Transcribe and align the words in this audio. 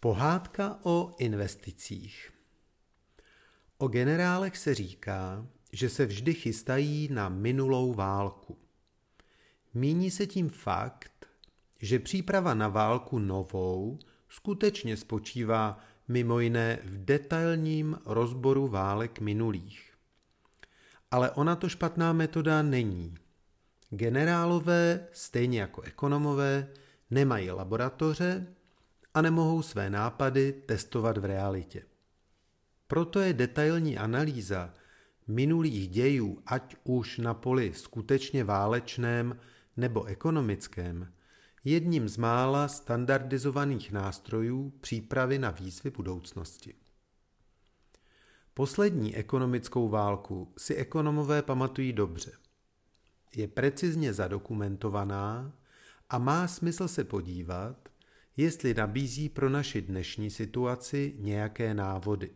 Pohádka 0.00 0.78
o 0.82 1.14
investicích. 1.18 2.32
O 3.78 3.88
generálech 3.88 4.56
se 4.56 4.74
říká, 4.74 5.46
že 5.72 5.88
se 5.88 6.06
vždy 6.06 6.34
chystají 6.34 7.08
na 7.12 7.28
minulou 7.28 7.94
válku. 7.94 8.58
Míní 9.74 10.10
se 10.10 10.26
tím 10.26 10.48
fakt, 10.48 11.26
že 11.80 11.98
příprava 11.98 12.54
na 12.54 12.68
válku 12.68 13.18
novou 13.18 13.98
skutečně 14.28 14.96
spočívá 14.96 15.78
mimo 16.08 16.40
jiné 16.40 16.78
v 16.84 17.04
detailním 17.04 17.98
rozboru 18.04 18.68
válek 18.68 19.20
minulých. 19.20 19.92
Ale 21.10 21.30
ona 21.30 21.56
to 21.56 21.68
špatná 21.68 22.12
metoda 22.12 22.62
není. 22.62 23.14
Generálové, 23.90 25.06
stejně 25.12 25.60
jako 25.60 25.82
ekonomové, 25.82 26.68
nemají 27.10 27.50
laboratoře 27.50 28.54
a 29.18 29.22
nemohou 29.22 29.62
své 29.62 29.90
nápady 29.90 30.52
testovat 30.52 31.18
v 31.18 31.24
realitě. 31.24 31.82
Proto 32.86 33.20
je 33.20 33.32
detailní 33.32 33.98
analýza 33.98 34.74
minulých 35.26 35.88
dějů, 35.88 36.42
ať 36.46 36.76
už 36.84 37.18
na 37.18 37.34
poli 37.34 37.72
skutečně 37.74 38.44
válečném 38.44 39.40
nebo 39.76 40.04
ekonomickém, 40.04 41.12
jedním 41.64 42.08
z 42.08 42.16
mála 42.16 42.68
standardizovaných 42.68 43.92
nástrojů 43.92 44.70
přípravy 44.80 45.38
na 45.38 45.50
výzvy 45.50 45.90
budoucnosti. 45.90 46.74
Poslední 48.54 49.16
ekonomickou 49.16 49.88
válku 49.88 50.52
si 50.58 50.74
ekonomové 50.74 51.42
pamatují 51.42 51.92
dobře. 51.92 52.32
Je 53.36 53.48
precizně 53.48 54.14
zadokumentovaná 54.14 55.52
a 56.10 56.18
má 56.18 56.48
smysl 56.48 56.88
se 56.88 57.04
podívat, 57.04 57.88
jestli 58.38 58.74
nabízí 58.74 59.28
pro 59.28 59.48
naši 59.48 59.82
dnešní 59.82 60.30
situaci 60.30 61.14
nějaké 61.18 61.74
návody. 61.74 62.30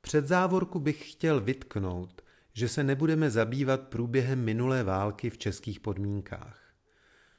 Před 0.00 0.26
závorku 0.26 0.80
bych 0.80 1.12
chtěl 1.12 1.40
vytknout, 1.40 2.22
že 2.52 2.68
se 2.68 2.84
nebudeme 2.84 3.30
zabývat 3.30 3.80
průběhem 3.80 4.44
minulé 4.44 4.84
války 4.84 5.30
v 5.30 5.38
českých 5.38 5.80
podmínkách. 5.80 6.58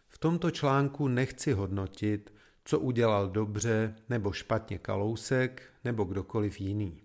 V 0.07 0.17
tomto 0.17 0.51
článku 0.51 1.07
nechci 1.07 1.51
hodnotit, 1.51 2.33
co 2.65 2.79
udělal 2.79 3.29
dobře 3.29 3.95
nebo 4.09 4.31
špatně 4.31 4.77
Kalousek 4.77 5.63
nebo 5.83 6.03
kdokoliv 6.03 6.61
jiný. 6.61 7.01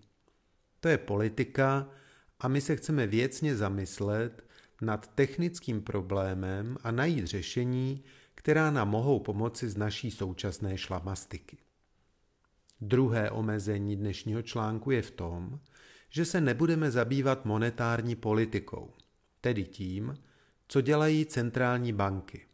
To 0.79 0.87
je 0.87 0.97
politika 0.97 1.89
a 2.39 2.47
my 2.47 2.61
se 2.61 2.75
chceme 2.75 3.07
věcně 3.07 3.55
zamyslet 3.55 4.43
nad 4.81 5.07
technickým 5.07 5.81
problémem 5.81 6.77
a 6.83 6.91
najít 6.91 7.25
řešení, 7.25 8.03
která 8.39 8.71
nám 8.71 8.89
mohou 8.89 9.19
pomoci 9.19 9.69
z 9.69 9.77
naší 9.77 10.11
současné 10.11 10.77
šlamastiky. 10.77 11.57
Druhé 12.81 13.31
omezení 13.31 13.95
dnešního 13.95 14.41
článku 14.41 14.91
je 14.91 15.01
v 15.01 15.11
tom, 15.11 15.59
že 16.09 16.25
se 16.25 16.41
nebudeme 16.41 16.91
zabývat 16.91 17.45
monetární 17.45 18.15
politikou, 18.15 18.93
tedy 19.41 19.63
tím, 19.63 20.17
co 20.67 20.81
dělají 20.81 21.25
centrální 21.25 21.93
banky. 21.93 22.45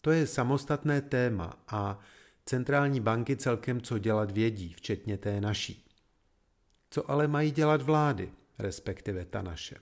To 0.00 0.10
je 0.10 0.26
samostatné 0.26 1.00
téma 1.02 1.64
a 1.68 1.98
centrální 2.44 3.00
banky 3.00 3.36
celkem 3.36 3.80
co 3.80 3.98
dělat 3.98 4.30
vědí, 4.30 4.72
včetně 4.72 5.18
té 5.18 5.40
naší. 5.40 5.84
Co 6.90 7.10
ale 7.10 7.28
mají 7.28 7.50
dělat 7.50 7.82
vlády, 7.82 8.32
respektive 8.58 9.24
ta 9.24 9.42
naše? 9.42 9.76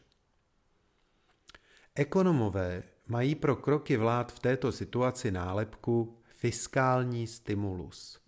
Ekonomové 1.94 2.82
mají 3.08 3.34
pro 3.34 3.56
kroky 3.56 3.96
vlád 3.96 4.32
v 4.32 4.38
této 4.38 4.72
situaci 4.72 5.30
nálepku 5.30 6.18
fiskální 6.28 7.26
stimulus. 7.26 8.20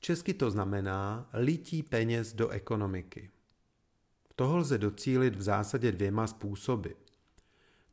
Česky 0.00 0.34
to 0.34 0.50
znamená 0.50 1.30
lití 1.32 1.82
peněz 1.82 2.32
do 2.32 2.48
ekonomiky. 2.48 3.30
Toho 4.36 4.56
lze 4.56 4.78
docílit 4.78 5.36
v 5.36 5.42
zásadě 5.42 5.92
dvěma 5.92 6.26
způsoby. 6.26 6.88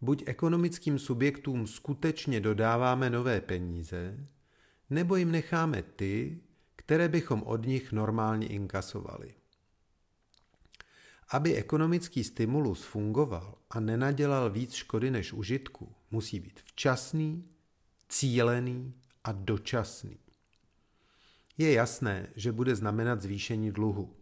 Buď 0.01 0.23
ekonomickým 0.25 0.99
subjektům 0.99 1.67
skutečně 1.67 2.39
dodáváme 2.39 3.09
nové 3.09 3.41
peníze, 3.41 4.27
nebo 4.89 5.15
jim 5.15 5.31
necháme 5.31 5.83
ty, 5.83 6.39
které 6.75 7.09
bychom 7.09 7.43
od 7.43 7.65
nich 7.65 7.91
normálně 7.91 8.47
inkasovali. 8.47 9.33
Aby 11.29 11.55
ekonomický 11.55 12.23
stimulus 12.23 12.83
fungoval 12.83 13.57
a 13.69 13.79
nenadělal 13.79 14.49
víc 14.49 14.73
škody 14.73 15.11
než 15.11 15.33
užitku, 15.33 15.95
musí 16.11 16.39
být 16.39 16.59
včasný, 16.59 17.45
cílený 18.09 18.93
a 19.23 19.31
dočasný. 19.31 20.17
Je 21.57 21.73
jasné, 21.73 22.27
že 22.35 22.51
bude 22.51 22.75
znamenat 22.75 23.21
zvýšení 23.21 23.71
dluhu. 23.71 24.15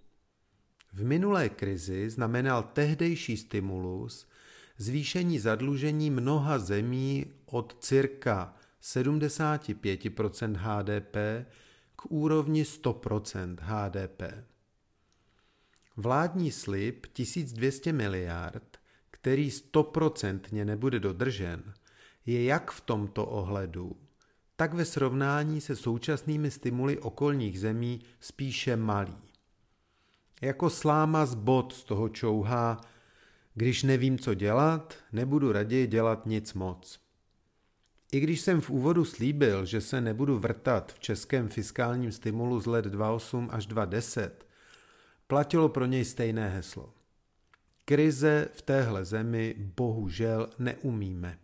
V 0.94 1.03
minulé 1.03 1.50
krizi 1.50 2.09
znamenal 2.09 2.64
tehdejší 2.64 3.38
stimulus 3.38 4.28
zvýšení 4.78 5.40
zadlužení 5.40 6.09
mnoha 6.09 6.59
zemí 6.59 7.25
od 7.46 7.78
cirka 7.80 8.56
75% 8.81 10.56
HDP 10.56 11.16
k 11.96 12.06
úrovni 12.09 12.64
100% 12.64 13.56
HDP. 13.59 14.22
Vládní 15.98 16.52
slib 16.52 17.06
1200 17.14 17.94
miliard, 17.94 18.78
který 19.12 19.52
stoprocentně 19.52 20.66
nebude 20.66 21.00
dodržen, 21.00 21.74
je 22.26 22.44
jak 22.44 22.72
v 22.72 22.81
tomto 22.81 23.26
ohledu, 23.26 23.98
tak 24.56 24.74
ve 24.74 24.86
srovnání 24.86 25.62
se 25.62 25.76
současnými 25.76 26.52
stimuly 26.52 27.00
okolních 27.00 27.59
zemí 27.59 28.02
spíše 28.20 28.76
malý. 28.76 29.18
Jako 30.42 30.70
sláma 30.70 31.26
z 31.26 31.36
bod 31.36 31.74
z 31.74 31.84
toho 31.84 32.09
čouhá, 32.09 32.82
když 33.53 33.84
nevím, 33.84 34.20
co 34.20 34.34
dělat, 34.34 34.96
nebudu 35.12 35.52
raději 35.52 35.88
dělat 35.88 36.26
nic 36.26 36.53
moc. 36.53 37.00
I 38.12 38.20
když 38.20 38.42
jsem 38.42 38.62
v 38.62 38.70
úvodu 38.70 39.06
slíbil, 39.06 39.66
že 39.66 39.82
se 39.82 40.02
nebudu 40.02 40.40
vrtat 40.40 40.94
v 40.94 41.00
českém 41.00 41.50
fiskálním 41.50 42.12
stimulu 42.12 42.59
z 42.59 42.66
let 42.66 42.86
28 42.86 43.50
až 43.52 43.66
2010, 43.66 44.46
platilo 45.28 45.69
pro 45.69 45.85
něj 45.85 46.06
stejné 46.06 46.50
heslo. 46.50 46.94
Krize 47.85 48.50
v 48.53 48.61
téhle 48.61 49.06
zemi 49.06 49.56
bohužel 49.57 50.50
neumíme. 50.59 51.39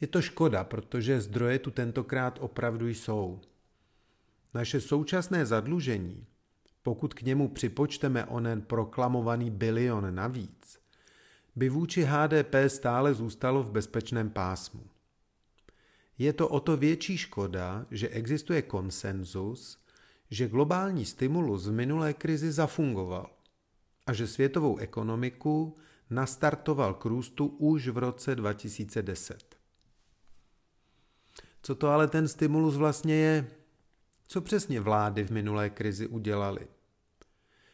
Je 0.00 0.06
to 0.06 0.22
škoda, 0.22 0.64
protože 0.64 1.20
zdroje 1.20 1.58
tu 1.58 1.70
tentokrát 1.70 2.38
opravdu 2.40 2.88
jsou. 2.88 3.40
Naše 4.54 4.80
současné 4.80 5.46
zadlužení, 5.46 6.26
pokud 6.82 7.14
k 7.14 7.22
němu 7.22 7.48
připočteme 7.48 8.24
onen 8.24 8.62
proklamovaný 8.62 9.50
bilion 9.50 10.14
navíc, 10.14 10.78
by 11.56 11.68
vůči 11.68 12.02
HDP 12.02 12.54
stále 12.66 13.14
zůstalo 13.14 13.62
v 13.62 13.70
bezpečném 13.70 14.30
pásmu. 14.30 14.86
Je 16.18 16.32
to 16.32 16.48
o 16.48 16.60
to 16.60 16.76
větší 16.76 17.18
škoda, 17.18 17.86
že 17.90 18.08
existuje 18.08 18.62
konsenzus, 18.62 19.83
že 20.30 20.48
globální 20.48 21.04
stimulus 21.04 21.66
v 21.66 21.72
minulé 21.72 22.14
krizi 22.14 22.52
zafungoval 22.52 23.30
a 24.06 24.12
že 24.12 24.26
světovou 24.26 24.78
ekonomiku 24.78 25.76
nastartoval 26.10 26.94
k 26.94 27.04
růstu 27.04 27.46
už 27.46 27.88
v 27.88 27.98
roce 27.98 28.34
2010. 28.34 29.56
Co 31.62 31.74
to 31.74 31.88
ale 31.88 32.08
ten 32.08 32.28
stimulus 32.28 32.76
vlastně 32.76 33.14
je? 33.14 33.50
Co 34.26 34.40
přesně 34.40 34.80
vlády 34.80 35.24
v 35.24 35.30
minulé 35.30 35.70
krizi 35.70 36.06
udělaly? 36.06 36.66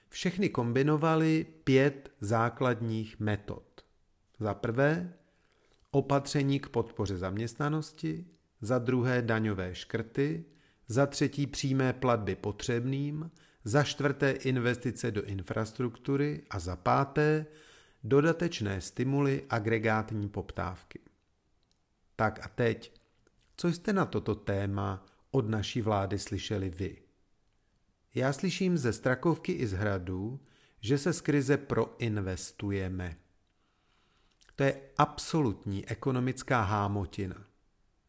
Všechny 0.09 0.49
kombinovaly 0.49 1.47
pět 1.65 2.13
základních 2.21 3.21
metod. 3.21 3.85
Za 4.41 4.55
prvé 4.55 5.15
opatření 5.91 6.61
k 6.61 6.69
podpoře 6.69 7.19
zaměstnanosti, 7.19 8.27
za 8.61 8.79
druhé 8.79 9.23
daňové 9.23 9.75
škrty, 9.75 10.45
za 10.91 11.07
třetí 11.07 11.47
přímé 11.47 11.93
platby 11.93 12.37
potřebným, 12.37 13.31
za 13.65 13.83
čtvrté 13.83 14.31
investice 14.31 15.11
do 15.11 15.25
infrastruktury 15.25 16.43
a 16.51 16.59
za 16.59 16.77
páté 16.77 17.47
dodatečné 18.05 18.81
stimuly 18.81 19.45
agregátní 19.51 20.29
poptávky. 20.29 20.99
Tak 22.17 22.47
a 22.47 22.49
teď, 22.49 23.01
co 23.57 23.69
jste 23.69 23.93
na 23.93 24.07
toto 24.07 24.35
téma 24.35 25.07
od 25.31 25.49
naší 25.49 25.83
vlády 25.83 26.19
slyšeli 26.19 26.71
vy? 26.71 27.03
Já 28.15 28.33
slyším 28.33 28.79
ze 28.79 28.93
Strakovky 28.93 29.53
i 29.53 29.67
z 29.67 29.73
Hradu, 29.73 30.41
že 30.81 30.99
se 30.99 31.13
z 31.13 31.21
krize 31.21 31.57
proinvestujeme. 31.57 33.17
To 34.57 34.63
je 34.63 34.81
absolutní 34.99 35.89
ekonomická 35.89 36.63
hámotina. 36.63 37.45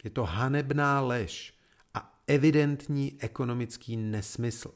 Je 0.03 0.09
to 0.09 0.23
hanebná 0.23 1.01
lež 1.01 1.60
evidentní 2.31 3.17
ekonomický 3.19 3.97
nesmysl. 3.97 4.73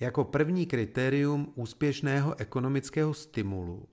Jako 0.00 0.24
první 0.24 0.66
kritérium 0.66 1.52
úspěšného 1.54 2.40
ekonomického 2.40 3.14
stimulu 3.14 3.88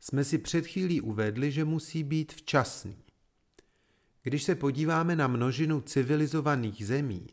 jsme 0.00 0.24
si 0.24 0.38
před 0.38 0.66
chvílí 0.66 1.00
uvedli, 1.00 1.52
že 1.52 1.64
musí 1.64 2.04
být 2.04 2.32
včasný. 2.32 2.96
Když 4.22 4.42
se 4.42 4.54
podíváme 4.54 5.16
na 5.16 5.26
množinu 5.26 5.80
civilizovaných 5.80 6.86
zemí 6.86 7.26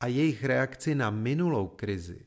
a 0.00 0.06
jejich 0.06 0.44
reakci 0.44 0.94
na 0.94 1.10
minulou 1.10 1.68
krizi, 1.68 2.26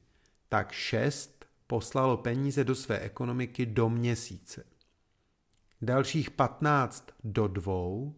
tak 0.50 0.72
šest 0.72 1.46
poslalo 1.68 2.18
peníze 2.18 2.64
do 2.64 2.76
své 2.76 3.00
ekonomiky 3.00 3.66
do 3.66 3.90
měsíce. 3.90 4.66
Dalších 5.82 6.32
15 6.32 7.12
do 7.24 7.48
dvou 7.48 8.16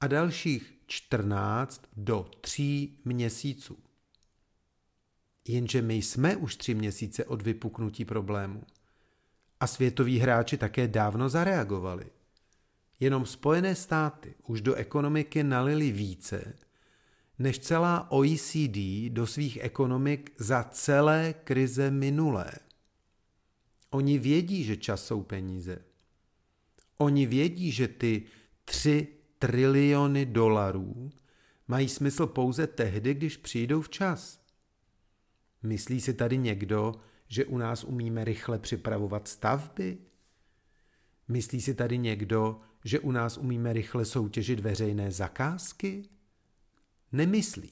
a 0.00 0.06
dalších 0.06 0.73
14 0.86 1.82
do 1.96 2.30
tří 2.40 3.00
měsíců. 3.04 3.78
Jenže 5.48 5.82
my 5.82 5.94
jsme 5.94 6.36
už 6.36 6.56
tři 6.56 6.74
měsíce 6.74 7.24
od 7.24 7.42
vypuknutí 7.42 8.04
problému. 8.04 8.62
A 9.60 9.66
světoví 9.66 10.18
hráči 10.18 10.56
také 10.56 10.88
dávno 10.88 11.28
zareagovali. 11.28 12.06
Jenom 13.00 13.26
Spojené 13.26 13.74
státy 13.74 14.34
už 14.46 14.60
do 14.60 14.74
ekonomiky 14.74 15.44
nalili 15.44 15.92
více, 15.92 16.58
než 17.38 17.58
celá 17.58 18.10
OECD 18.10 19.08
do 19.08 19.26
svých 19.26 19.58
ekonomik 19.62 20.32
za 20.38 20.64
celé 20.64 21.34
krize 21.44 21.90
minulé. 21.90 22.52
Oni 23.90 24.18
vědí, 24.18 24.64
že 24.64 24.76
čas 24.76 25.06
jsou 25.06 25.22
peníze. 25.22 25.78
Oni 26.98 27.26
vědí, 27.26 27.72
že 27.72 27.88
ty 27.88 28.22
tři 28.64 29.08
triliony 29.46 30.26
dolarů 30.26 31.10
mají 31.68 31.88
smysl 31.88 32.26
pouze 32.26 32.66
tehdy, 32.66 33.14
když 33.14 33.36
přijdou 33.36 33.82
včas. 33.82 34.40
Myslí 35.62 36.00
si 36.00 36.14
tady 36.14 36.38
někdo, 36.38 36.94
že 37.28 37.44
u 37.44 37.58
nás 37.58 37.84
umíme 37.84 38.24
rychle 38.24 38.58
připravovat 38.58 39.28
stavby? 39.28 39.98
Myslí 41.28 41.60
si 41.60 41.74
tady 41.74 41.98
někdo, 41.98 42.60
že 42.84 43.00
u 43.00 43.10
nás 43.10 43.38
umíme 43.38 43.72
rychle 43.72 44.04
soutěžit 44.04 44.60
veřejné 44.60 45.10
zakázky? 45.10 46.08
Nemyslí. 47.12 47.70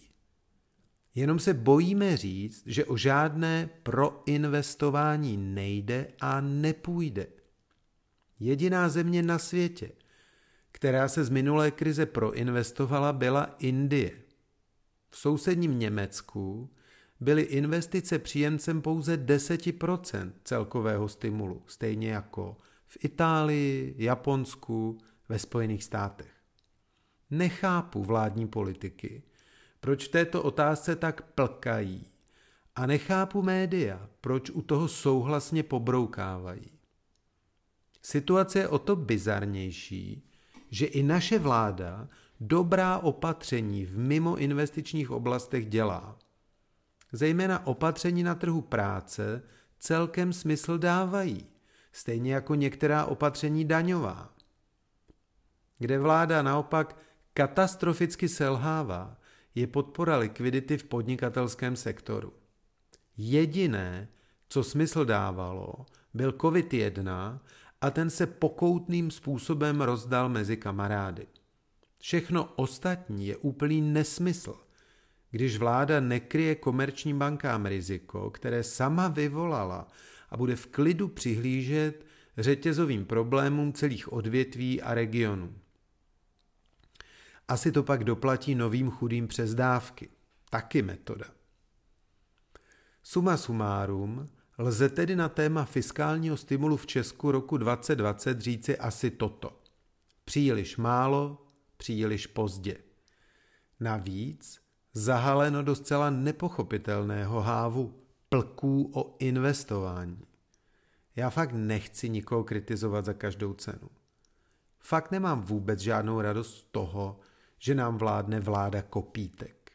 Jenom 1.15 1.39
se 1.39 1.55
bojíme 1.55 2.17
říct, 2.17 2.63
že 2.67 2.85
o 2.85 2.97
žádné 2.97 3.71
proinvestování 3.83 5.37
nejde 5.37 6.13
a 6.21 6.41
nepůjde. 6.41 7.27
Jediná 8.41 8.89
země 8.89 9.23
na 9.23 9.39
světě, 9.39 9.91
která 10.73 11.09
se 11.09 11.25
z 11.25 11.31
minulé 11.31 11.71
krize 11.71 12.07
proinvestovala, 12.07 13.13
byla 13.13 13.57
Indie. 13.59 14.13
V 15.11 15.19
sousedním 15.19 15.79
Německu 15.79 16.71
byly 17.21 17.43
investice 17.43 18.19
příjemcem 18.19 18.83
pouze 18.83 19.17
10% 19.17 20.33
celkového 20.45 21.09
stimulu, 21.09 21.63
stejně 21.67 22.11
jako 22.11 22.57
v 22.87 23.05
Itálii, 23.05 23.95
Japonsku, 23.99 24.99
ve 25.29 25.39
Spojených 25.39 25.85
státech. 25.85 26.33
Nechápu 27.31 28.05
vládní 28.05 28.49
politiky, 28.49 29.23
proč 29.81 30.09
v 30.09 30.11
této 30.11 30.43
otázce 30.43 30.97
tak 30.97 31.23
plkají 31.23 32.07
a 32.77 32.87
nechápu 32.87 33.43
média, 33.43 34.09
proč 34.21 34.51
u 34.51 34.63
toho 34.63 34.89
souhlasně 34.89 35.63
pobroukávají. 35.63 36.71
Situace 38.03 38.59
je 38.59 38.69
o 38.69 38.79
to 38.79 38.97
bizarnější, 38.97 40.32
že 40.73 40.87
i 40.87 41.03
naše 41.03 41.39
vláda 41.39 42.09
dobrá 42.41 42.99
opatření 42.99 43.85
v 43.85 43.99
mimo 43.99 44.37
investičních 44.37 45.11
oblastech 45.11 45.67
dělá. 45.67 46.19
Zejména 47.13 47.67
opatření 47.67 48.23
na 48.23 48.35
trhu 48.35 48.61
práce 48.61 49.43
celkem 49.79 50.33
smysl 50.33 50.79
dávají, 50.79 51.47
stejně 51.93 52.35
jako 52.35 52.55
některá 52.55 53.05
opatření 53.05 53.65
daňová. 53.65 54.33
Kde 55.79 55.99
vláda 55.99 56.43
naopak 56.43 56.97
katastroficky 57.35 58.29
selhává, 58.29 59.17
je 59.55 59.67
podpora 59.67 60.17
likvidity 60.17 60.79
v 60.79 60.85
podnikatelském 60.85 61.77
sektoru. 61.77 62.33
Jediné, 63.17 64.09
co 64.49 64.65
smysl 64.65 65.05
dávalo, 65.05 65.87
byl 66.15 66.33
COVID-1 66.33 67.39
a 67.83 67.91
ten 67.91 68.11
se 68.11 68.27
pokoutným 68.27 69.11
způsobem 69.11 69.81
rozdal 69.81 70.29
mezi 70.29 70.57
kamarády. 70.57 71.27
Všechno 71.99 72.45
ostatní 72.45 73.27
je 73.27 73.37
úplný 73.37 73.81
nesmysl, 73.81 74.55
když 75.31 75.59
vláda 75.59 76.01
nekryje 76.01 76.55
komerčním 76.55 77.19
bankám 77.19 77.67
riziko, 77.67 78.31
které 78.31 78.63
sama 78.63 79.09
vyvolala 79.09 79.89
a 80.31 80.37
bude 80.37 80.57
v 80.57 80.67
klidu 80.67 81.09
přihlížet 81.09 82.07
řetězovým 82.39 83.05
problémům 83.05 83.73
celých 83.73 84.13
odvětví 84.13 84.83
a 84.83 84.95
regionů. 84.95 85.55
Asi 87.49 87.73
to 87.73 87.83
pak 87.83 88.05
doplatí 88.05 88.55
novým 88.55 88.91
chudým 88.91 89.29
přes 89.29 89.55
dávky. 89.55 90.09
Taky 90.51 90.83
metoda. 90.83 91.27
Suma 93.03 93.37
sumárum, 93.37 94.29
lze 94.59 94.89
tedy 94.89 95.17
na 95.17 95.29
téma 95.29 95.65
fiskálního 95.65 96.37
stimulu 96.37 96.77
v 96.77 96.87
Česku 96.87 97.31
roku 97.31 97.57
2020 97.57 98.41
říci 98.41 98.79
asi 98.79 99.11
toto. 99.11 99.61
Příliš 100.25 100.77
málo, 100.77 101.47
příliš 101.77 102.27
pozdě. 102.27 102.77
Navíc 103.81 104.61
zahaleno 104.93 105.63
do 105.63 105.75
zcela 105.75 106.11
nepochopitelného 106.11 107.41
hávu 107.41 108.03
plků 108.29 108.91
o 108.95 109.17
investování. 109.19 110.27
Já 111.17 111.31
fakt 111.31 111.53
nechci 111.53 112.09
nikoho 112.09 112.45
kritizovat 112.45 113.05
za 113.05 113.13
každou 113.13 113.55
cenu. 113.55 113.89
Fakt 114.81 115.11
nemám 115.11 115.43
vůbec 115.43 115.81
žádnou 115.81 116.21
radost 116.21 116.59
z 116.59 116.63
toho, 116.63 117.21
že 117.59 117.75
nám 117.75 117.99
vládne 117.99 118.41
vláda 118.41 118.83
kopítek. 118.83 119.73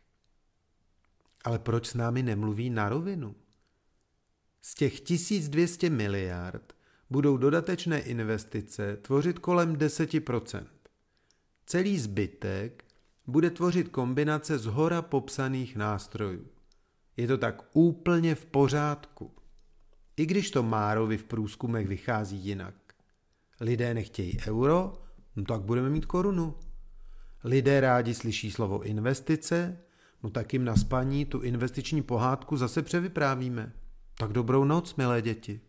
Ale 1.43 1.59
proč 1.59 1.87
s 1.87 1.93
námi 1.93 2.23
nemluví 2.23 2.69
na 2.69 2.89
rovinu? 2.89 3.35
Z 4.61 4.75
těch 4.75 4.99
1200 4.99 5.89
miliard 5.89 6.73
budou 7.09 7.37
dodatečné 7.37 7.99
investice 7.99 8.97
tvořit 9.01 9.39
kolem 9.39 9.75
10%. 9.75 10.65
Celý 11.65 11.99
zbytek 11.99 12.83
bude 13.27 13.49
tvořit 13.49 13.89
kombinace 13.89 14.57
z 14.57 14.65
hora 14.65 15.01
popsaných 15.01 15.75
nástrojů. 15.75 16.47
Je 17.17 17.27
to 17.27 17.37
tak 17.37 17.63
úplně 17.73 18.35
v 18.35 18.45
pořádku. 18.45 19.31
I 20.17 20.25
když 20.25 20.51
to 20.51 20.63
Márovi 20.63 21.17
v 21.17 21.23
průzkumech 21.23 21.87
vychází 21.87 22.37
jinak. 22.37 22.75
Lidé 23.59 23.93
nechtějí 23.93 24.37
euro, 24.47 24.93
no 25.35 25.43
tak 25.43 25.61
budeme 25.61 25.89
mít 25.89 26.05
korunu. 26.05 26.55
Lidé 27.43 27.79
rádi 27.79 28.13
slyší 28.13 28.51
slovo 28.51 28.83
investice, 28.83 29.79
no 30.23 30.29
tak 30.29 30.53
jim 30.53 30.65
na 30.65 30.75
spaní 30.75 31.25
tu 31.25 31.41
investiční 31.41 32.01
pohádku 32.03 32.57
zase 32.57 32.81
převyprávíme. 32.81 33.73
Tak 34.19 34.31
dobrou 34.31 34.63
noc, 34.63 34.95
milé 34.95 35.21
děti. 35.21 35.59